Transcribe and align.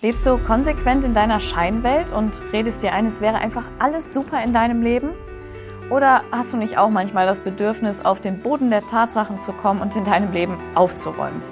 Lebst 0.00 0.24
du 0.26 0.38
konsequent 0.38 1.04
in 1.04 1.12
deiner 1.12 1.40
Scheinwelt 1.40 2.12
und 2.12 2.40
redest 2.52 2.84
dir 2.84 2.92
ein, 2.92 3.04
es 3.04 3.20
wäre 3.20 3.38
einfach 3.38 3.64
alles 3.80 4.12
super 4.12 4.40
in 4.44 4.52
deinem 4.52 4.80
Leben? 4.80 5.10
Oder 5.90 6.22
hast 6.30 6.52
du 6.52 6.56
nicht 6.56 6.78
auch 6.78 6.88
manchmal 6.88 7.26
das 7.26 7.40
Bedürfnis, 7.40 8.04
auf 8.04 8.20
den 8.20 8.38
Boden 8.38 8.70
der 8.70 8.86
Tatsachen 8.86 9.40
zu 9.40 9.52
kommen 9.52 9.80
und 9.80 9.96
in 9.96 10.04
deinem 10.04 10.30
Leben 10.30 10.56
aufzuräumen? 10.76 11.42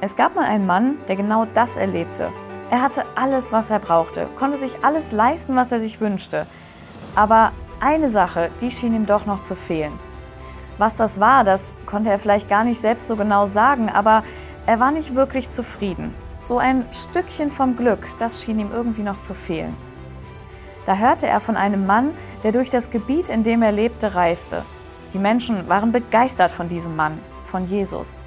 Es 0.00 0.16
gab 0.16 0.34
mal 0.34 0.46
einen 0.46 0.66
Mann, 0.66 0.96
der 1.06 1.14
genau 1.14 1.44
das 1.44 1.76
erlebte. 1.76 2.32
Er 2.72 2.82
hatte 2.82 3.04
alles, 3.14 3.52
was 3.52 3.70
er 3.70 3.78
brauchte, 3.78 4.26
konnte 4.36 4.58
sich 4.58 4.84
alles 4.84 5.12
leisten, 5.12 5.54
was 5.54 5.70
er 5.70 5.78
sich 5.78 6.00
wünschte. 6.00 6.44
Aber 7.14 7.52
eine 7.78 8.08
Sache, 8.08 8.50
die 8.60 8.72
schien 8.72 8.96
ihm 8.96 9.06
doch 9.06 9.26
noch 9.26 9.42
zu 9.42 9.54
fehlen. 9.54 9.92
Was 10.76 10.96
das 10.96 11.20
war, 11.20 11.44
das 11.44 11.76
konnte 11.86 12.10
er 12.10 12.18
vielleicht 12.18 12.48
gar 12.48 12.64
nicht 12.64 12.80
selbst 12.80 13.06
so 13.06 13.14
genau 13.14 13.44
sagen, 13.44 13.90
aber 13.90 14.24
er 14.66 14.80
war 14.80 14.90
nicht 14.90 15.14
wirklich 15.14 15.48
zufrieden. 15.50 16.12
So 16.40 16.58
ein 16.58 16.86
Stückchen 16.92 17.50
vom 17.50 17.76
Glück, 17.76 18.06
das 18.18 18.42
schien 18.42 18.60
ihm 18.60 18.70
irgendwie 18.72 19.02
noch 19.02 19.18
zu 19.18 19.34
fehlen. 19.34 19.76
Da 20.86 20.96
hörte 20.96 21.26
er 21.26 21.40
von 21.40 21.56
einem 21.56 21.84
Mann, 21.84 22.12
der 22.42 22.52
durch 22.52 22.70
das 22.70 22.90
Gebiet, 22.90 23.28
in 23.28 23.42
dem 23.42 23.60
er 23.62 23.72
lebte, 23.72 24.14
reiste. 24.14 24.64
Die 25.12 25.18
Menschen 25.18 25.68
waren 25.68 25.90
begeistert 25.90 26.50
von 26.50 26.68
diesem 26.68 26.96
Mann, 26.96 27.18
von 27.44 27.66
Jesus. 27.66 28.20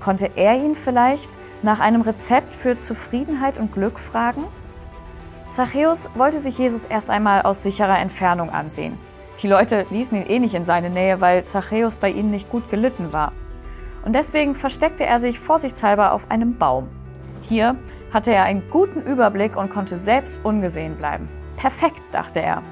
Konnte 0.00 0.30
er 0.36 0.56
ihn 0.56 0.74
vielleicht 0.74 1.38
nach 1.62 1.80
einem 1.80 2.00
Rezept 2.00 2.56
für 2.56 2.78
Zufriedenheit 2.78 3.58
und 3.58 3.72
Glück 3.72 3.98
fragen? 3.98 4.44
Zachäus 5.48 6.10
wollte 6.14 6.40
sich 6.40 6.58
Jesus 6.58 6.84
erst 6.84 7.10
einmal 7.10 7.42
aus 7.42 7.62
sicherer 7.62 7.98
Entfernung 7.98 8.50
ansehen. 8.50 8.98
Die 9.42 9.48
Leute 9.48 9.86
ließen 9.90 10.16
ihn 10.18 10.26
eh 10.28 10.38
nicht 10.38 10.54
in 10.54 10.64
seine 10.64 10.90
Nähe, 10.90 11.20
weil 11.20 11.44
Zachäus 11.44 11.98
bei 11.98 12.10
ihnen 12.10 12.30
nicht 12.30 12.50
gut 12.50 12.70
gelitten 12.70 13.12
war. 13.12 13.32
Und 14.04 14.14
deswegen 14.14 14.54
versteckte 14.54 15.04
er 15.04 15.18
sich 15.18 15.38
vorsichtshalber 15.38 16.12
auf 16.12 16.30
einem 16.30 16.56
Baum. 16.56 16.88
Hier 17.48 17.76
hatte 18.12 18.32
er 18.32 18.44
einen 18.44 18.68
guten 18.70 19.02
Überblick 19.02 19.56
und 19.56 19.70
konnte 19.70 19.96
selbst 19.96 20.40
ungesehen 20.44 20.96
bleiben. 20.96 21.28
Perfekt, 21.56 22.02
dachte 22.12 22.40
er. 22.40 22.62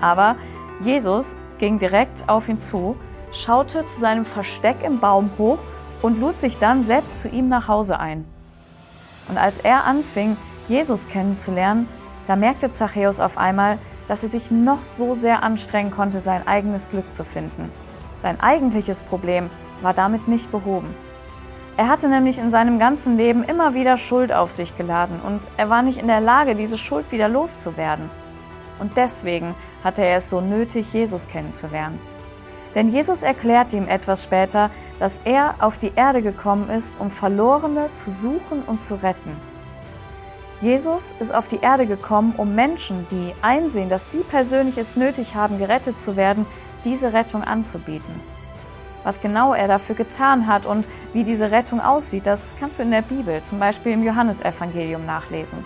Aber 0.00 0.36
Jesus 0.80 1.36
ging 1.58 1.78
direkt 1.78 2.28
auf 2.28 2.48
ihn 2.48 2.58
zu, 2.58 2.96
schaute 3.32 3.84
zu 3.86 4.00
seinem 4.00 4.24
Versteck 4.24 4.82
im 4.84 5.00
Baum 5.00 5.30
hoch 5.36 5.58
und 6.00 6.20
lud 6.20 6.38
sich 6.38 6.58
dann 6.58 6.82
selbst 6.82 7.20
zu 7.20 7.28
ihm 7.28 7.48
nach 7.48 7.66
Hause 7.66 7.98
ein. 7.98 8.24
Und 9.28 9.36
als 9.36 9.58
er 9.58 9.84
anfing, 9.84 10.36
Jesus 10.68 11.08
kennenzulernen, 11.08 11.88
da 12.26 12.36
merkte 12.36 12.70
Zachäus 12.70 13.20
auf 13.20 13.36
einmal, 13.36 13.78
dass 14.06 14.22
er 14.22 14.30
sich 14.30 14.50
noch 14.50 14.84
so 14.84 15.14
sehr 15.14 15.42
anstrengen 15.42 15.90
konnte, 15.90 16.20
sein 16.20 16.46
eigenes 16.46 16.88
Glück 16.88 17.12
zu 17.12 17.24
finden. 17.24 17.70
Sein 18.18 18.40
eigentliches 18.40 19.02
Problem 19.02 19.50
war 19.82 19.92
damit 19.92 20.28
nicht 20.28 20.50
behoben. 20.50 20.94
Er 21.78 21.86
hatte 21.86 22.08
nämlich 22.08 22.40
in 22.40 22.50
seinem 22.50 22.80
ganzen 22.80 23.16
Leben 23.16 23.44
immer 23.44 23.72
wieder 23.72 23.98
Schuld 23.98 24.32
auf 24.32 24.50
sich 24.50 24.76
geladen 24.76 25.20
und 25.24 25.48
er 25.56 25.70
war 25.70 25.82
nicht 25.82 25.98
in 25.98 26.08
der 26.08 26.20
Lage, 26.20 26.56
diese 26.56 26.76
Schuld 26.76 27.12
wieder 27.12 27.28
loszuwerden. 27.28 28.10
Und 28.80 28.96
deswegen 28.96 29.54
hatte 29.84 30.02
er 30.02 30.16
es 30.16 30.28
so 30.28 30.40
nötig, 30.40 30.92
Jesus 30.92 31.28
kennenzulernen. 31.28 32.00
Denn 32.74 32.88
Jesus 32.88 33.22
erklärt 33.22 33.72
ihm 33.74 33.86
etwas 33.86 34.24
später, 34.24 34.72
dass 34.98 35.20
er 35.24 35.54
auf 35.60 35.78
die 35.78 35.92
Erde 35.94 36.20
gekommen 36.20 36.68
ist, 36.68 36.98
um 36.98 37.12
Verlorene 37.12 37.92
zu 37.92 38.10
suchen 38.10 38.62
und 38.66 38.80
zu 38.80 38.96
retten. 38.96 39.36
Jesus 40.60 41.14
ist 41.20 41.32
auf 41.32 41.46
die 41.46 41.60
Erde 41.60 41.86
gekommen, 41.86 42.34
um 42.36 42.56
Menschen, 42.56 43.06
die 43.12 43.32
einsehen, 43.40 43.88
dass 43.88 44.10
sie 44.10 44.24
persönlich 44.24 44.78
es 44.78 44.96
nötig 44.96 45.36
haben, 45.36 45.58
gerettet 45.58 46.00
zu 46.00 46.16
werden, 46.16 46.44
diese 46.84 47.12
Rettung 47.12 47.44
anzubieten. 47.44 48.20
Was 49.04 49.20
genau 49.20 49.54
er 49.54 49.68
dafür 49.68 49.94
getan 49.94 50.46
hat 50.46 50.66
und 50.66 50.88
wie 51.12 51.24
diese 51.24 51.50
Rettung 51.50 51.80
aussieht, 51.80 52.26
das 52.26 52.54
kannst 52.58 52.78
du 52.78 52.82
in 52.82 52.90
der 52.90 53.02
Bibel, 53.02 53.42
zum 53.42 53.58
Beispiel 53.58 53.92
im 53.92 54.04
Johannesevangelium, 54.04 55.06
nachlesen. 55.06 55.64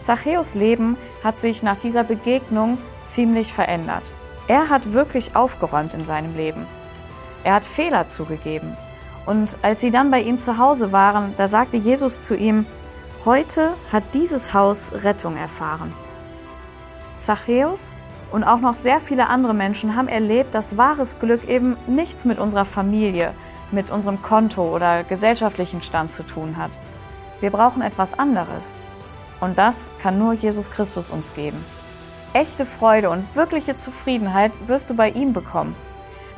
Zachäus 0.00 0.54
Leben 0.54 0.96
hat 1.24 1.38
sich 1.38 1.62
nach 1.62 1.76
dieser 1.76 2.04
Begegnung 2.04 2.78
ziemlich 3.04 3.52
verändert. 3.52 4.12
Er 4.48 4.68
hat 4.68 4.92
wirklich 4.92 5.34
aufgeräumt 5.34 5.94
in 5.94 6.04
seinem 6.04 6.36
Leben. 6.36 6.66
Er 7.44 7.54
hat 7.54 7.64
Fehler 7.64 8.06
zugegeben. 8.06 8.76
Und 9.24 9.58
als 9.62 9.80
sie 9.80 9.90
dann 9.90 10.10
bei 10.10 10.20
ihm 10.20 10.38
zu 10.38 10.58
Hause 10.58 10.92
waren, 10.92 11.34
da 11.36 11.46
sagte 11.46 11.76
Jesus 11.76 12.20
zu 12.20 12.36
ihm, 12.36 12.66
Heute 13.26 13.74
hat 13.90 14.04
dieses 14.14 14.54
Haus 14.54 14.92
Rettung 15.02 15.36
erfahren. 15.36 15.92
Zachäus 17.16 17.96
und 18.32 18.44
auch 18.44 18.60
noch 18.60 18.74
sehr 18.74 19.00
viele 19.00 19.28
andere 19.28 19.54
Menschen 19.54 19.96
haben 19.96 20.08
erlebt, 20.08 20.54
dass 20.54 20.76
wahres 20.76 21.18
Glück 21.18 21.48
eben 21.48 21.76
nichts 21.86 22.24
mit 22.24 22.38
unserer 22.38 22.64
Familie, 22.64 23.34
mit 23.70 23.90
unserem 23.90 24.22
Konto 24.22 24.74
oder 24.74 25.04
gesellschaftlichen 25.04 25.82
Stand 25.82 26.10
zu 26.10 26.24
tun 26.24 26.56
hat. 26.56 26.70
Wir 27.40 27.50
brauchen 27.50 27.82
etwas 27.82 28.18
anderes. 28.18 28.78
Und 29.40 29.58
das 29.58 29.90
kann 30.02 30.18
nur 30.18 30.32
Jesus 30.32 30.70
Christus 30.70 31.10
uns 31.10 31.34
geben. 31.34 31.62
Echte 32.32 32.66
Freude 32.66 33.10
und 33.10 33.34
wirkliche 33.34 33.76
Zufriedenheit 33.76 34.52
wirst 34.66 34.90
du 34.90 34.94
bei 34.94 35.10
ihm 35.10 35.32
bekommen. 35.32 35.74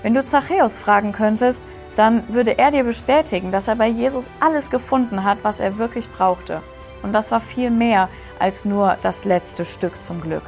Wenn 0.02 0.14
du 0.14 0.24
Zachäus 0.24 0.78
fragen 0.78 1.12
könntest, 1.12 1.62
dann 1.96 2.22
würde 2.28 2.58
er 2.58 2.70
dir 2.70 2.84
bestätigen, 2.84 3.50
dass 3.50 3.66
er 3.66 3.76
bei 3.76 3.88
Jesus 3.88 4.30
alles 4.38 4.70
gefunden 4.70 5.24
hat, 5.24 5.38
was 5.42 5.58
er 5.58 5.78
wirklich 5.78 6.10
brauchte. 6.10 6.62
Und 7.02 7.12
das 7.12 7.30
war 7.30 7.40
viel 7.40 7.70
mehr 7.70 8.08
als 8.38 8.64
nur 8.64 8.96
das 9.02 9.24
letzte 9.24 9.64
Stück 9.64 10.02
zum 10.02 10.20
Glück. 10.20 10.44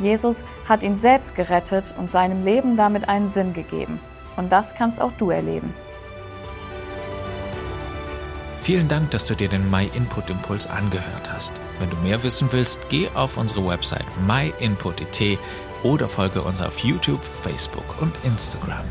Jesus 0.00 0.44
hat 0.68 0.82
ihn 0.82 0.96
selbst 0.96 1.34
gerettet 1.34 1.94
und 1.96 2.10
seinem 2.10 2.44
Leben 2.44 2.76
damit 2.76 3.08
einen 3.08 3.28
Sinn 3.28 3.52
gegeben. 3.52 4.00
Und 4.36 4.50
das 4.50 4.74
kannst 4.74 5.00
auch 5.00 5.12
du 5.18 5.30
erleben. 5.30 5.74
Vielen 8.62 8.88
Dank, 8.88 9.10
dass 9.10 9.24
du 9.24 9.34
dir 9.34 9.48
den 9.48 9.70
My 9.70 9.90
Input 9.94 10.30
Impuls 10.30 10.66
angehört 10.66 11.32
hast. 11.32 11.52
Wenn 11.78 11.90
du 11.90 11.96
mehr 11.96 12.22
wissen 12.22 12.48
willst, 12.52 12.80
geh 12.88 13.08
auf 13.14 13.36
unsere 13.36 13.66
Website 13.66 14.04
myinput.it 14.26 15.38
oder 15.82 16.08
folge 16.08 16.42
uns 16.42 16.60
auf 16.60 16.78
YouTube, 16.78 17.22
Facebook 17.24 18.00
und 18.00 18.12
Instagram. 18.22 18.84